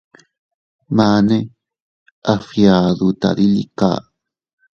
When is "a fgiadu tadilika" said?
2.31-3.89